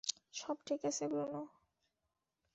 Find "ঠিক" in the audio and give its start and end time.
0.65-0.81